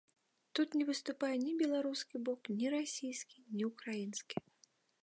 [0.59, 4.37] Тут не выступае ні беларускі бок, ні расійскі, ні ўкраінскі.